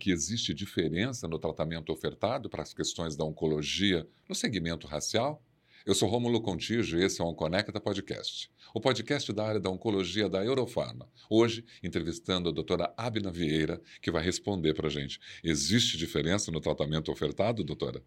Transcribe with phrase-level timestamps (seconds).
[0.00, 5.44] que existe diferença no tratamento ofertado para as questões da oncologia no segmento racial?
[5.84, 9.70] Eu sou Rômulo Contígio e esse é o Onconecta Podcast, o podcast da área da
[9.70, 11.08] oncologia da Eurofarma.
[11.28, 15.20] Hoje, entrevistando a doutora Abna Vieira, que vai responder para a gente.
[15.44, 18.02] Existe diferença no tratamento ofertado, doutora?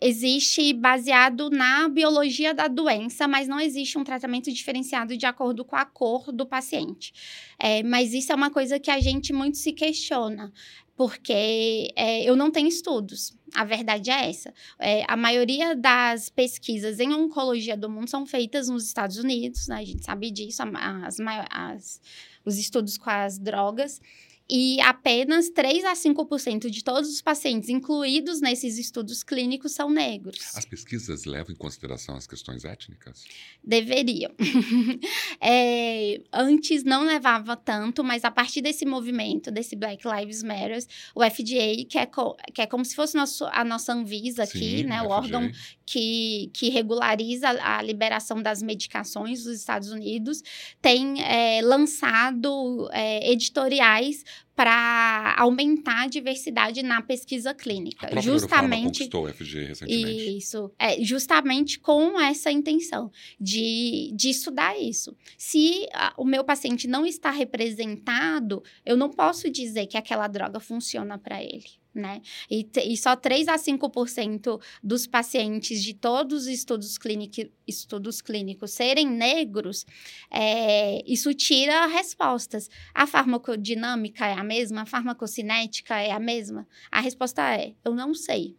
[0.00, 5.76] Existe baseado na biologia da doença, mas não existe um tratamento diferenciado de acordo com
[5.76, 7.12] a cor do paciente.
[7.58, 10.50] É, mas isso é uma coisa que a gente muito se questiona,
[10.96, 13.36] porque é, eu não tenho estudos.
[13.54, 14.54] A verdade é essa.
[14.78, 19.76] É, a maioria das pesquisas em oncologia do mundo são feitas nos Estados Unidos, né?
[19.76, 21.18] a gente sabe disso, as,
[21.50, 22.00] as,
[22.44, 24.00] os estudos com as drogas
[24.50, 30.56] e apenas 3 a 5% de todos os pacientes incluídos nesses estudos clínicos são negros.
[30.56, 33.24] As pesquisas levam em consideração as questões étnicas?
[33.62, 34.32] Deveriam.
[35.40, 40.84] é, antes não levava tanto, mas a partir desse movimento, desse Black Lives Matter,
[41.14, 44.78] o FDA, que é, co que é como se fosse nosso, a nossa Anvisa aqui,
[44.78, 45.14] Sim, né, o FDA.
[45.14, 45.50] órgão
[45.86, 50.42] que, que regulariza a liberação das medicações dos Estados Unidos,
[50.80, 54.24] tem é, lançado é, editoriais
[54.54, 58.08] para aumentar a diversidade na pesquisa clínica.
[58.10, 60.36] A justamente conquistou o FG recentemente.
[60.38, 65.16] Isso, é, justamente com essa intenção de, de estudar isso.
[65.38, 70.60] Se a, o meu paciente não está representado, eu não posso dizer que aquela droga
[70.60, 72.20] funciona para ele né?
[72.50, 78.72] E, e só 3 a 5% dos pacientes de todos os estudos, clínico, estudos clínicos
[78.72, 79.84] serem negros,
[80.30, 82.68] é, isso tira respostas.
[82.94, 84.82] A farmacodinâmica é a mesma?
[84.82, 86.66] A farmacocinética é a mesma?
[86.90, 88.56] A resposta é: eu não sei,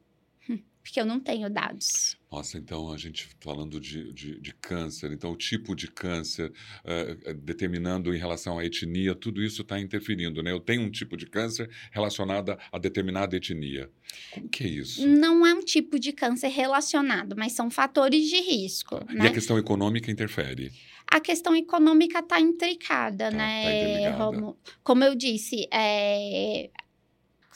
[0.81, 2.17] porque eu não tenho dados.
[2.31, 7.33] Nossa, então a gente falando de, de, de câncer, então o tipo de câncer, uh,
[7.33, 10.51] determinando em relação à etnia, tudo isso está interferindo, né?
[10.51, 13.89] Eu tenho um tipo de câncer relacionado a determinada etnia.
[14.31, 15.05] Como que é isso?
[15.05, 18.99] Não é um tipo de câncer relacionado, mas são fatores de risco.
[19.09, 19.27] E né?
[19.27, 20.71] a questão econômica interfere?
[21.07, 24.11] A questão econômica está intricada, tá, né?
[24.13, 24.31] Tá
[24.81, 26.69] Como eu disse, é,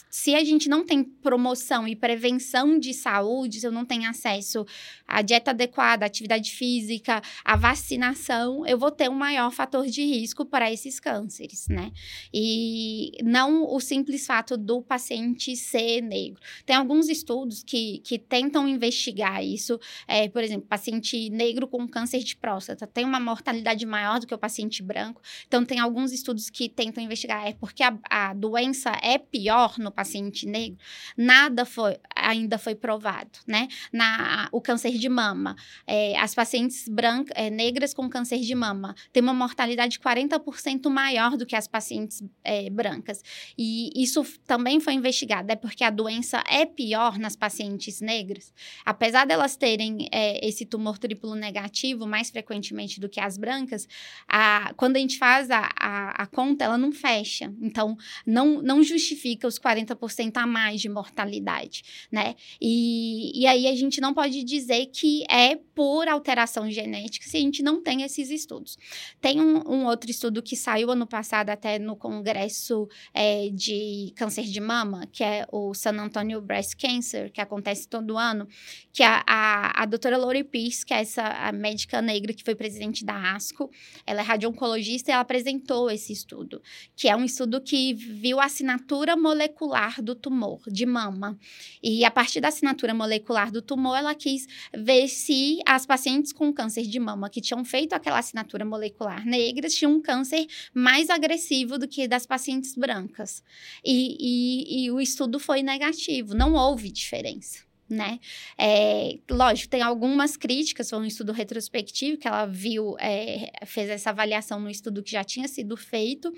[0.09, 4.65] se a gente não tem promoção e prevenção de saúde, se eu não tenho acesso
[5.07, 10.03] à dieta adequada, à atividade física, à vacinação, eu vou ter um maior fator de
[10.03, 11.91] risco para esses cânceres, né?
[12.33, 16.41] E não o simples fato do paciente ser negro.
[16.65, 19.79] Tem alguns estudos que, que tentam investigar isso.
[20.07, 24.33] É, por exemplo, paciente negro com câncer de próstata tem uma mortalidade maior do que
[24.33, 25.21] o paciente branco.
[25.47, 27.45] Então, tem alguns estudos que tentam investigar.
[27.45, 30.77] É porque a, a doença é pior no paciente negro,
[31.15, 33.67] nada foi, ainda foi provado, né?
[33.93, 35.55] Na, o câncer de mama,
[35.87, 41.37] é, as pacientes brancas, é, negras com câncer de mama têm uma mortalidade 40% maior
[41.37, 43.23] do que as pacientes é, brancas.
[43.57, 48.53] E isso também foi investigado, é porque a doença é pior nas pacientes negras.
[48.83, 53.87] Apesar delas terem é, esse tumor triplo negativo mais frequentemente do que as brancas,
[54.27, 57.53] a, quando a gente faz a, a, a conta, ela não fecha.
[57.61, 62.35] Então, não, não justifica os 40 40% a mais de mortalidade, né?
[62.61, 67.39] E, e aí a gente não pode dizer que é por alteração genética se a
[67.39, 68.77] gente não tem esses estudos.
[69.19, 74.43] Tem um, um outro estudo que saiu ano passado até no Congresso é, de Câncer
[74.43, 78.47] de Mama, que é o San Antonio Breast Cancer, que acontece todo ano,
[78.93, 83.03] que a, a, a doutora Lori Pierce, que é essa médica negra que foi presidente
[83.03, 83.69] da ASCO,
[84.05, 86.61] ela é radio-oncologista e ela apresentou esse estudo,
[86.95, 91.37] que é um estudo que viu a assinatura molecular molecular do tumor de mama.
[91.81, 96.53] E a partir da assinatura molecular do tumor, ela quis ver se as pacientes com
[96.53, 101.77] câncer de mama que tinham feito aquela assinatura molecular negra tinham um câncer mais agressivo
[101.77, 103.43] do que das pacientes brancas.
[103.83, 108.19] E, e, e o estudo foi negativo, não houve diferença né?
[108.57, 114.09] É, lógico, tem algumas críticas, foi um estudo retrospectivo que ela viu, é, fez essa
[114.09, 116.33] avaliação no estudo que já tinha sido feito,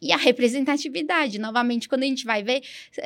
[0.00, 2.62] e a representatividade, novamente, quando a gente vai ver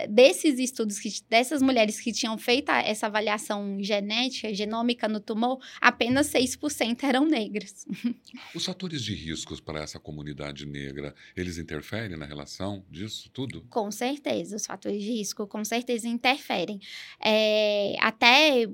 [0.08, 6.28] desses estudos, que, dessas mulheres que tinham feito essa avaliação genética, genômica no tumor, apenas
[6.28, 7.86] 6% eram negras.
[8.54, 13.64] Os fatores de riscos para essa comunidade negra, eles interferem na relação disso tudo?
[13.70, 16.80] Com certeza, os fatores de risco com certeza interferem.
[17.20, 18.66] É, até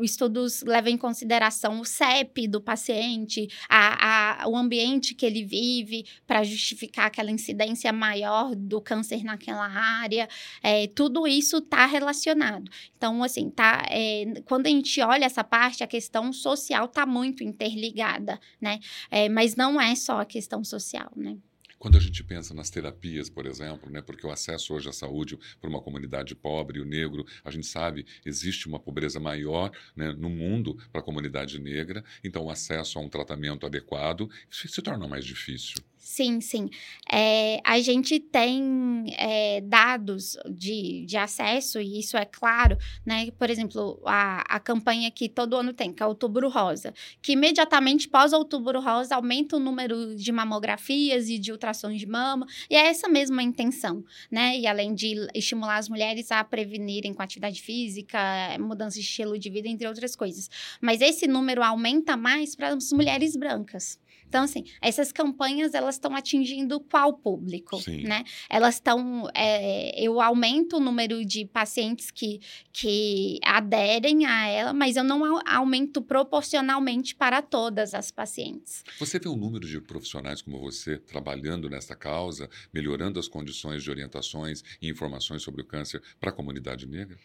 [0.00, 6.06] estudos levam em consideração o CEP do paciente, a, a, o ambiente que ele vive,
[6.26, 10.28] para justificar aquela incidência maior do câncer naquela área.
[10.62, 12.70] É, tudo isso está relacionado.
[12.96, 17.42] Então, assim, tá, é, quando a gente olha essa parte, a questão social está muito
[17.42, 18.80] interligada, né?
[19.10, 21.36] É, mas não é só a questão social, né?
[21.78, 25.38] Quando a gente pensa nas terapias, por exemplo, né, porque o acesso hoje à saúde
[25.60, 30.30] para uma comunidade pobre, o negro, a gente sabe, existe uma pobreza maior né, no
[30.30, 35.24] mundo para a comunidade negra, então o acesso a um tratamento adequado se torna mais
[35.24, 35.76] difícil.
[36.06, 36.70] Sim, sim.
[37.12, 43.30] É, a gente tem é, dados de, de acesso, e isso é claro, né?
[43.38, 48.08] Por exemplo, a, a campanha que todo ano tem, que é Outubro Rosa, que imediatamente
[48.08, 52.86] pós Outubro Rosa aumenta o número de mamografias e de ultrassons de mama, e é
[52.86, 54.58] essa mesma intenção, né?
[54.58, 58.18] E além de estimular as mulheres a prevenirem com atividade física,
[58.58, 60.50] mudança de estilo de vida, entre outras coisas.
[60.80, 63.98] Mas esse número aumenta mais para as mulheres brancas.
[64.28, 68.02] Então, assim, essas campanhas, elas estão atingindo qual público, Sim.
[68.02, 68.24] né?
[68.48, 69.28] Elas estão...
[69.34, 72.40] É, eu aumento o número de pacientes que,
[72.72, 78.82] que aderem a ela, mas eu não aumento proporcionalmente para todas as pacientes.
[78.98, 83.90] Você vê um número de profissionais como você trabalhando nessa causa, melhorando as condições de
[83.90, 87.16] orientações e informações sobre o câncer para a comunidade negra?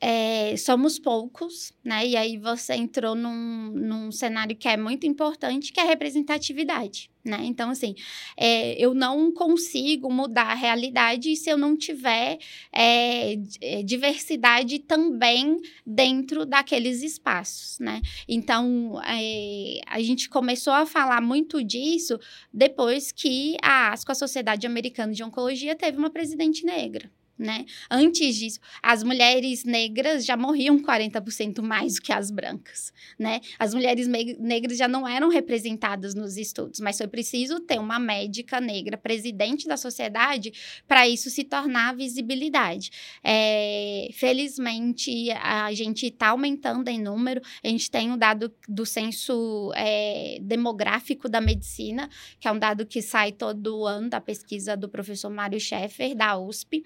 [0.00, 2.06] É, somos poucos, né?
[2.06, 7.10] E aí você entrou num, num cenário que é muito importante, que é a representatividade,
[7.24, 7.40] né?
[7.44, 7.94] Então, assim,
[8.36, 12.38] é, eu não consigo mudar a realidade se eu não tiver
[12.72, 18.02] é, é diversidade também dentro daqueles espaços, né?
[18.28, 22.18] Então, é, a gente começou a falar muito disso
[22.52, 27.66] depois que a ASCO, a Sociedade Americana de Oncologia, teve uma presidente negra, né?
[27.90, 33.40] Antes disso, as mulheres negras já morriam 40% mais do que as brancas, né?
[33.58, 38.60] As mulheres negras já não eram representadas nos estudos, mas foi preciso ter uma médica
[38.60, 40.52] negra presidente da sociedade
[40.88, 42.90] para isso se tornar visibilidade.
[43.22, 49.72] É, felizmente, a gente está aumentando em número, a gente tem um dado do censo
[49.74, 52.08] é, demográfico da medicina,
[52.40, 56.38] que é um dado que sai todo ano da pesquisa do professor Mário Schaeffer, da
[56.38, 56.82] USP,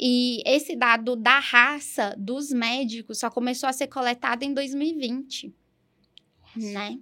[0.00, 5.54] e esse dado da raça dos médicos só começou a ser coletado em 2020.
[6.56, 6.98] Nossa, né?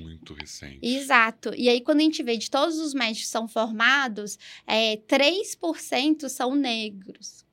[0.00, 0.80] Muito recente.
[0.82, 1.54] Exato.
[1.54, 6.28] E aí, quando a gente vê de todos os médicos que são formados, é, 3%
[6.28, 7.46] são negros.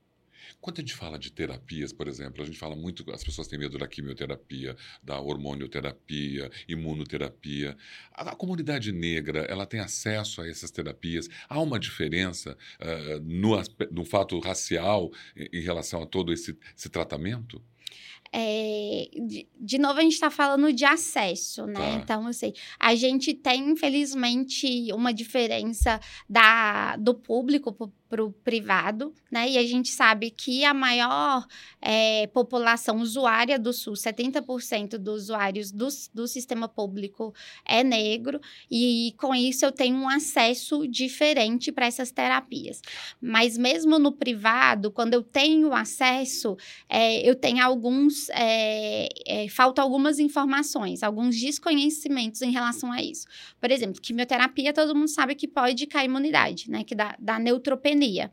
[0.65, 3.59] Quando a gente fala de terapias, por exemplo, a gente fala muito, as pessoas têm
[3.59, 7.77] medo da quimioterapia, da hormonioterapia, imunoterapia.
[8.12, 11.29] A, a comunidade negra, ela tem acesso a essas terapias?
[11.47, 13.51] Há uma diferença uh, no,
[13.91, 17.62] no fato racial em, em relação a todo esse, esse tratamento?
[18.38, 21.73] É, de, de, novo, a gente está falando de acesso, né?
[21.73, 21.95] Tá.
[21.95, 27.71] Então, assim, a gente tem, infelizmente, uma diferença da, do público
[28.15, 29.50] para o privado, né?
[29.50, 31.45] E a gente sabe que a maior
[31.81, 37.33] é, população usuária do SUS, 70% dos usuários do, do sistema público
[37.65, 38.39] é negro,
[38.71, 42.81] e com isso eu tenho um acesso diferente para essas terapias.
[43.19, 46.56] Mas mesmo no privado, quando eu tenho acesso,
[46.88, 48.29] é, eu tenho alguns.
[48.29, 53.27] É, é falta algumas informações, alguns desconhecimentos em relação a isso.
[53.59, 56.85] Por exemplo, quimioterapia, todo mundo sabe que pode cair imunidade, né?
[56.85, 58.31] Que dá, dá neutropenia neutropenia.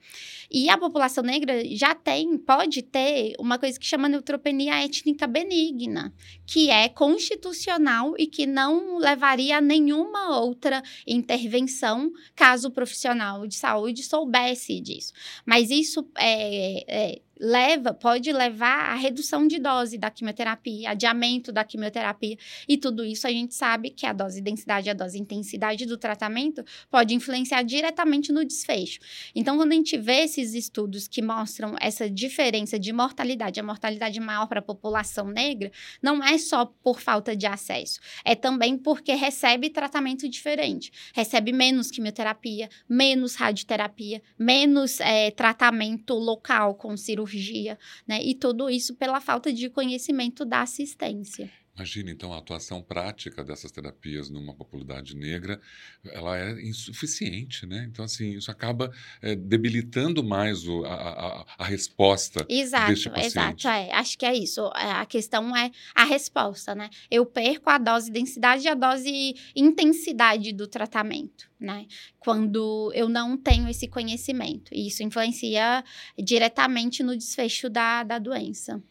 [0.50, 6.12] E a população negra já tem, pode ter uma coisa que chama neutropenia étnica benigna,
[6.46, 13.54] que é constitucional e que não levaria a nenhuma outra intervenção caso o profissional de
[13.54, 15.12] saúde soubesse disso.
[15.46, 21.64] Mas isso é, é leva, pode levar à redução de dose da quimioterapia, adiamento da
[21.64, 22.38] quimioterapia.
[22.68, 26.64] E tudo isso a gente sabe que a dose densidade, a dose intensidade do tratamento
[26.88, 29.00] pode influenciar diretamente no desfecho.
[29.34, 34.20] Então, quando a gente vê esses estudos que mostram essa diferença de mortalidade, a mortalidade
[34.20, 39.14] maior para a população negra, não é só por falta de acesso, é também porque
[39.14, 40.92] recebe tratamento diferente.
[41.12, 48.22] Recebe menos quimioterapia, menos radioterapia, menos é, tratamento local com cirurgia cirurgia, né?
[48.22, 51.50] E tudo isso pela falta de conhecimento da assistência.
[51.74, 55.58] Imagina, então, a atuação prática dessas terapias numa popularidade negra,
[56.04, 57.88] ela é insuficiente, né?
[57.90, 63.66] Então, assim, isso acaba é, debilitando mais o, a, a, a, resposta exato, deste paciente.
[63.66, 63.90] Exato, é.
[63.94, 64.60] Acho que é isso.
[64.76, 66.90] É, a questão é a resposta, né?
[67.10, 71.86] Eu perco a dose densidade e a dose intensidade do tratamento, né?
[72.18, 74.74] Quando eu não tenho esse conhecimento.
[74.74, 75.82] E isso influencia
[76.18, 78.82] diretamente no desfecho da, da doença.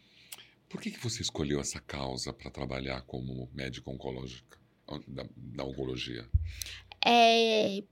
[0.71, 4.57] Por que, que você escolheu essa causa para trabalhar como médico oncológica,
[5.05, 6.25] da, da oncologia?
[7.05, 7.83] É,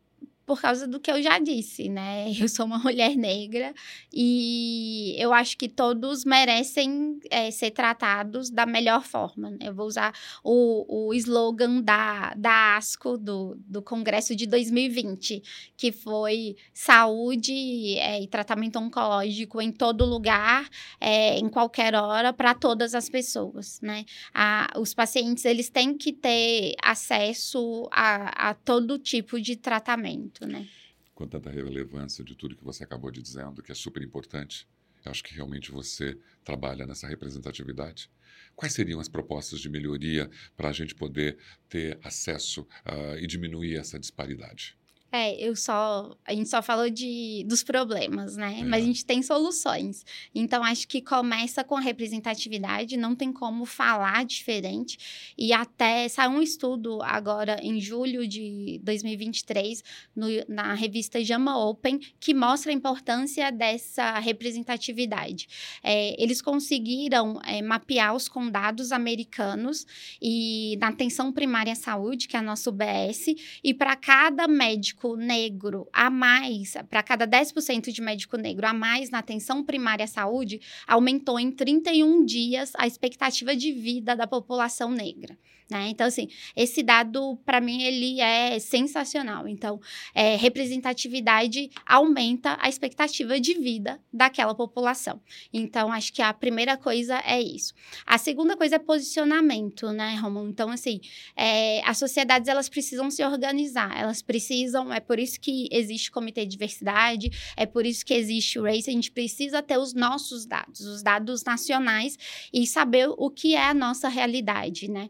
[0.50, 2.34] por causa do que eu já disse, né?
[2.36, 3.72] Eu sou uma mulher negra
[4.12, 9.52] e eu acho que todos merecem é, ser tratados da melhor forma.
[9.52, 9.58] Né?
[9.62, 10.12] Eu vou usar
[10.44, 15.44] o, o slogan da, da ASCO, do, do Congresso de 2020,
[15.78, 20.68] que foi saúde é, e tratamento oncológico em todo lugar,
[21.00, 24.04] é, em qualquer hora, para todas as pessoas, né?
[24.34, 30.68] A, os pacientes, eles têm que ter acesso a, a todo tipo de tratamento, né?
[31.14, 34.68] Com tanta relevância de tudo que você acabou de dizendo, que é super importante,
[35.04, 38.10] eu acho que realmente você trabalha nessa representatividade.
[38.56, 43.78] Quais seriam as propostas de melhoria para a gente poder ter acesso uh, e diminuir
[43.78, 44.79] essa disparidade?
[45.12, 46.16] É, eu só.
[46.24, 48.60] A gente só falou de, dos problemas, né?
[48.60, 48.64] É.
[48.64, 50.06] Mas a gente tem soluções.
[50.36, 55.34] Então, acho que começa com a representatividade, não tem como falar diferente.
[55.36, 59.84] E até saiu um estudo agora em julho de 2023,
[60.16, 65.48] no, na revista Jama Open, que mostra a importância dessa representatividade.
[65.82, 69.88] É, eles conseguiram é, mapear os condados americanos
[70.22, 73.26] e na atenção primária à saúde, que é a nossa UBS,
[73.64, 78.74] e para cada médico médico negro a mais, para cada 10% de médico negro a
[78.74, 84.28] mais na atenção primária à saúde, aumentou em 31 dias a expectativa de vida da
[84.28, 85.38] população negra.
[85.70, 85.90] Né?
[85.90, 89.48] Então, assim, esse dado, para mim, ele é sensacional.
[89.48, 89.80] Então,
[90.16, 95.22] é, representatividade aumenta a expectativa de vida daquela população.
[95.54, 97.74] Então, acho que a primeira coisa é isso.
[98.04, 100.50] A segunda coisa é posicionamento, né, Romulo?
[100.50, 101.00] Então, assim,
[101.36, 106.14] é, as sociedades, elas precisam se organizar, elas precisam, é por isso que existe o
[106.14, 109.94] Comitê de Diversidade, é por isso que existe o RACE, a gente precisa ter os
[109.94, 112.18] nossos dados, os dados nacionais
[112.52, 115.10] e saber o que é a nossa realidade, né?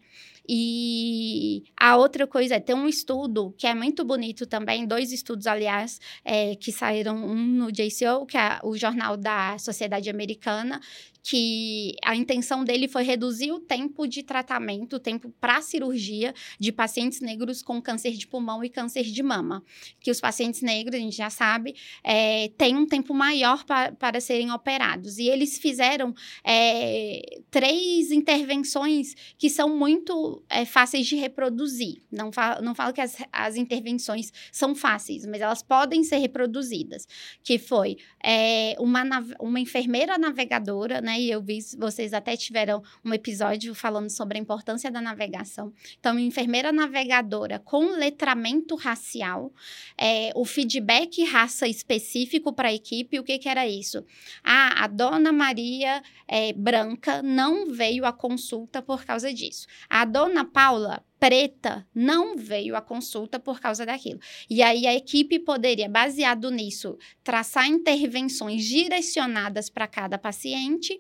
[0.52, 5.46] E a outra coisa é, ter um estudo que é muito bonito também, dois estudos,
[5.46, 10.82] aliás, é, que saíram, um no JCO, que é o jornal da Sociedade Americana,
[11.30, 16.72] que a intenção dele foi reduzir o tempo de tratamento, o tempo para cirurgia de
[16.72, 19.64] pacientes negros com câncer de pulmão e câncer de mama.
[20.00, 24.20] Que os pacientes negros, a gente já sabe, é, têm um tempo maior pa, para
[24.20, 25.20] serem operados.
[25.20, 27.22] E eles fizeram é,
[27.52, 32.02] três intervenções que são muito é, fáceis de reproduzir.
[32.12, 37.08] Não falo, não falo que as, as intervenções são fáceis, mas elas podem ser reproduzidas.
[37.44, 39.04] Que foi é, uma,
[39.40, 41.19] uma enfermeira navegadora, né?
[41.20, 45.74] E eu vi, vocês até tiveram um episódio falando sobre a importância da navegação.
[46.00, 49.52] Então, enfermeira navegadora com letramento racial,
[49.98, 54.06] é, o feedback raça específico para a equipe, o que, que era isso?
[54.42, 59.68] Ah, a dona Maria é, Branca não veio à consulta por causa disso.
[59.90, 64.20] A dona Paula preta não veio à consulta por causa daquilo.
[64.50, 70.98] E aí a equipe poderia, baseado nisso, traçar intervenções direcionadas para cada paciente.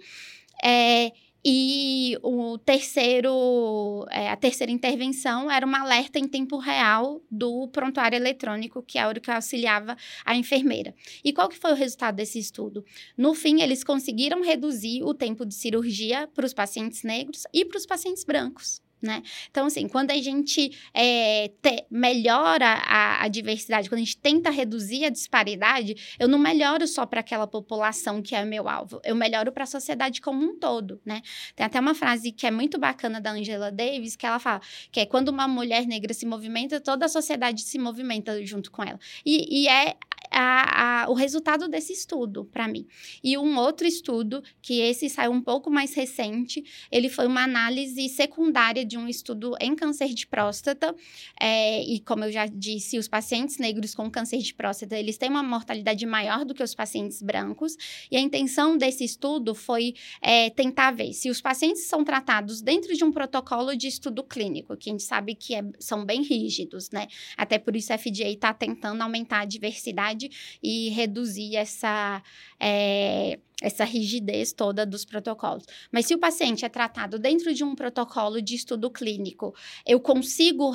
[0.64, 1.12] É,
[1.44, 8.18] e o terceiro, é, a terceira intervenção era uma alerta em tempo real do prontuário
[8.18, 9.96] eletrônico, que é o que auxiliava
[10.26, 10.94] a enfermeira.
[11.24, 12.84] E qual que foi o resultado desse estudo?
[13.18, 17.78] No fim, eles conseguiram reduzir o tempo de cirurgia para os pacientes negros e para
[17.78, 18.82] os pacientes brancos.
[19.02, 19.24] Né?
[19.50, 24.50] Então, assim, quando a gente é, te, melhora a, a, diversidade, quando a gente tenta
[24.50, 29.16] reduzir a disparidade, eu não melhoro só para aquela população que é meu alvo, eu
[29.16, 31.22] melhoro para a sociedade como um todo, né?
[31.56, 35.00] Tem até uma frase que é muito bacana da Angela Davis, que ela fala que
[35.00, 39.00] é quando uma mulher negra se movimenta, toda a sociedade se movimenta junto com ela.
[39.26, 39.96] E, e é
[40.32, 42.88] a, a, o resultado desse estudo para mim.
[43.24, 48.08] E um outro estudo, que esse saiu um pouco mais recente, ele foi uma análise
[48.10, 50.96] secundária de um estudo em câncer de próstata.
[51.40, 55.30] É, e como eu já disse, os pacientes negros com câncer de próstata, eles têm
[55.30, 57.78] uma mortalidade maior do que os pacientes brancos.
[58.12, 62.96] E a intenção desse estudo foi é, tentar ver se os pacientes são tratados dentro
[62.96, 66.90] de um protocolo de estudo clínico, que a gente sabe que é, são bem rígidos,
[66.90, 67.08] né?
[67.38, 72.24] Até por isso a FDA está tentando aumentar a diversidade e reduzir essa.
[72.60, 75.66] É, essa rigidez toda dos protocolos.
[75.92, 79.54] Mas se o paciente é tratado dentro de um protocolo de estudo clínico,
[79.86, 80.72] eu consigo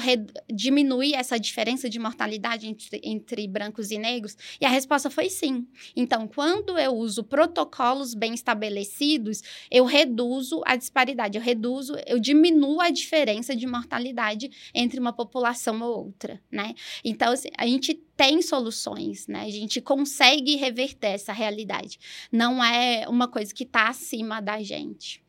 [0.53, 4.37] diminuir essa diferença de mortalidade entre, entre, brancos e negros?
[4.61, 5.67] E a resposta foi sim.
[5.97, 12.81] Então, quando eu uso protocolos bem estabelecidos, eu reduzo a disparidade, eu reduzo, eu diminuo
[12.81, 16.75] a diferença de mortalidade entre uma população ou outra, né?
[17.05, 19.43] Então, assim, a gente tem soluções, né?
[19.43, 21.99] A gente consegue reverter essa realidade.
[22.31, 25.23] Não é uma coisa que está acima da gente.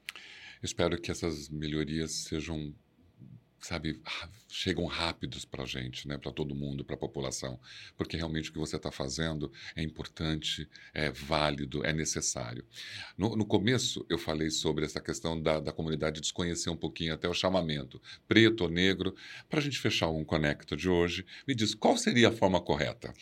[0.61, 2.73] Espero que essas melhorias sejam
[3.65, 3.99] sabe,
[4.55, 7.59] chegam rápidos para a gente, né, para todo mundo, para a população,
[7.97, 12.65] porque realmente o que você está fazendo é importante, é válido, é necessário.
[13.17, 17.27] No, no começo, eu falei sobre essa questão da, da comunidade desconhecer um pouquinho até
[17.27, 19.13] o chamamento, preto ou negro.
[19.49, 23.13] Para a gente fechar um Conecta de hoje, me diz qual seria a forma correta?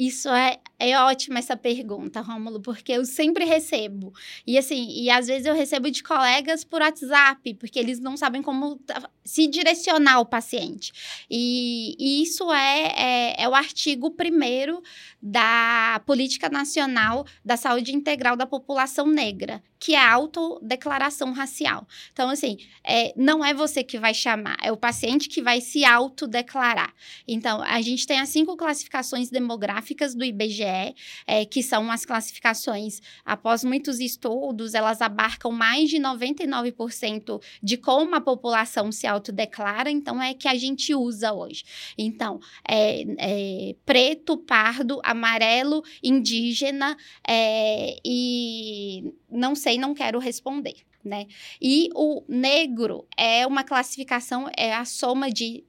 [0.00, 4.14] Isso é, é ótima essa pergunta, Rômulo, porque eu sempre recebo.
[4.46, 8.40] E assim, e às vezes eu recebo de colegas por WhatsApp, porque eles não sabem
[8.40, 8.80] como
[9.22, 10.90] se direcionar ao paciente.
[11.30, 14.82] E, e isso é, é, é, o artigo primeiro
[15.22, 21.86] da Política Nacional da Saúde Integral da População Negra, que é a autodeclaração racial.
[22.12, 25.84] Então, assim, é, não é você que vai chamar, é o paciente que vai se
[25.84, 26.92] autodeclarar.
[27.26, 30.94] Então, a gente tem as cinco classificações demográficas do IBGE,
[31.26, 38.14] é, que são as classificações, após muitos estudos, elas abarcam mais de 99% de como
[38.14, 41.64] a população se autodeclara, então é que a gente usa hoje.
[41.96, 50.76] Então, é, é preto, pardo, amarelo, indígena é, e não sei, não quero responder.
[51.02, 51.26] Né?
[51.60, 55.64] E o negro é uma classificação, é a soma de,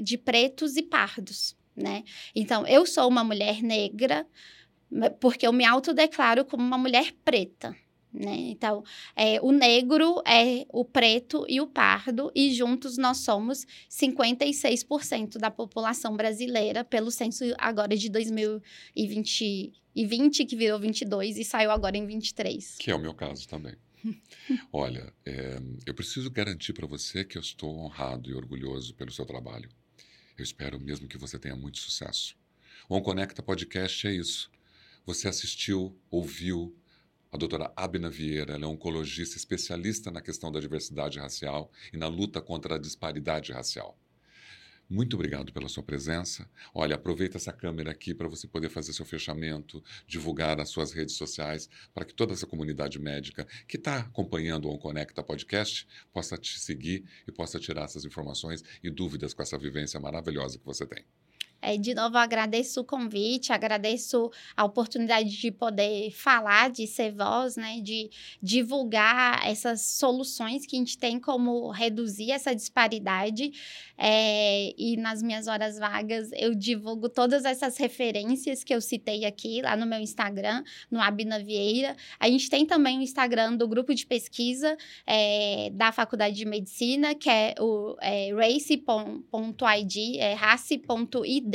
[0.00, 2.02] de pretos e pardos, né?
[2.34, 4.26] Então, eu sou uma mulher negra
[5.20, 7.76] porque eu me autodeclaro como uma mulher preta,
[8.12, 8.36] né?
[8.50, 8.82] Então,
[9.14, 15.50] é, o negro é o preto e o pardo, e juntos nós somos 56% da
[15.50, 21.96] população brasileira, pelo censo agora de 2020, e 20, que virou 22 e saiu agora
[21.96, 22.76] em 23.
[22.78, 23.74] Que é o meu caso também.
[24.72, 29.26] Olha, é, eu preciso garantir para você que eu estou honrado e orgulhoso pelo seu
[29.26, 29.68] trabalho.
[30.36, 32.36] Eu espero mesmo que você tenha muito sucesso.
[32.88, 34.50] O OnConecta Podcast é isso.
[35.04, 36.74] Você assistiu, ouviu
[37.32, 42.40] a doutora Abna Vieira, é oncologista especialista na questão da diversidade racial e na luta
[42.40, 43.96] contra a disparidade racial.
[44.88, 46.50] Muito obrigado pela sua presença.
[46.74, 51.14] Olha, aproveita essa câmera aqui para você poder fazer seu fechamento, divulgar nas suas redes
[51.14, 56.58] sociais, para que toda essa comunidade médica que está acompanhando o OnConecta Podcast possa te
[56.58, 61.04] seguir e possa tirar essas informações e dúvidas com essa vivência maravilhosa que você tem.
[61.62, 67.56] É, de novo, agradeço o convite, agradeço a oportunidade de poder falar, de ser voz,
[67.56, 68.08] né, de
[68.42, 73.52] divulgar essas soluções que a gente tem como reduzir essa disparidade.
[73.98, 79.60] É, e nas minhas horas vagas eu divulgo todas essas referências que eu citei aqui
[79.60, 81.94] lá no meu Instagram, no Abina Vieira.
[82.18, 84.74] A gente tem também o Instagram do grupo de pesquisa
[85.06, 91.49] é, da Faculdade de Medicina, que é o é, race.id, é race.id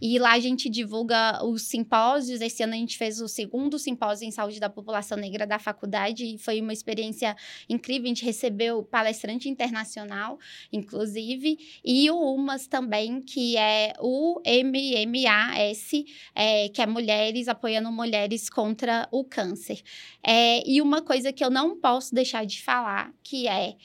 [0.00, 2.40] e lá a gente divulga os simpósios.
[2.40, 6.24] Esse ano a gente fez o segundo simpósio em saúde da população negra da faculdade
[6.24, 7.36] e foi uma experiência
[7.68, 8.04] incrível.
[8.04, 10.38] A gente recebeu palestrante internacional,
[10.72, 15.90] inclusive, e o UMAS também, que é o MMAS,
[16.34, 19.80] é, que é Mulheres Apoiando Mulheres contra o Câncer.
[20.22, 23.76] É, e uma coisa que eu não posso deixar de falar, que é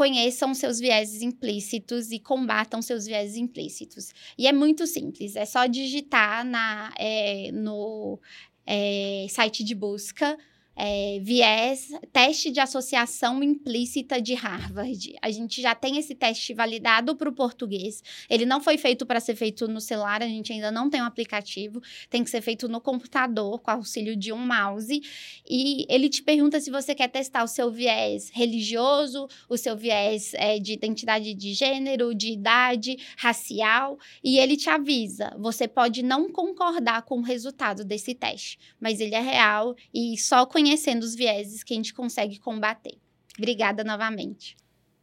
[0.00, 4.14] conheçam seus vieses implícitos e combatam seus vieses implícitos.
[4.38, 8.18] E é muito simples, é só digitar na, é, no
[8.66, 10.38] é, site de busca
[10.82, 15.14] é, viés, teste de associação implícita de Harvard.
[15.20, 18.02] A gente já tem esse teste validado para o português.
[18.30, 21.04] Ele não foi feito para ser feito no celular, a gente ainda não tem um
[21.04, 21.82] aplicativo.
[22.08, 25.02] Tem que ser feito no computador, com auxílio de um mouse.
[25.46, 30.32] E ele te pergunta se você quer testar o seu viés religioso, o seu viés
[30.32, 33.98] é, de identidade de gênero, de idade, racial.
[34.24, 39.14] E ele te avisa: você pode não concordar com o resultado desse teste, mas ele
[39.14, 42.96] é real e só conhecer conhecendo os vieses que a gente consegue combater.
[43.36, 44.56] Obrigada novamente.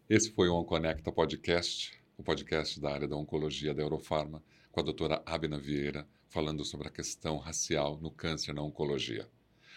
[0.09, 4.83] Esse foi o OnConecta Podcast, o podcast da área da oncologia da Eurofarma, com a
[4.83, 9.27] doutora Abna Vieira, falando sobre a questão racial no câncer na oncologia.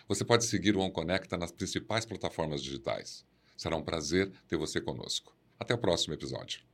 [0.07, 3.27] Você pode seguir o OnConecta nas principais plataformas digitais.
[3.57, 5.37] Será um prazer ter você conosco.
[5.59, 6.70] Até o próximo episódio.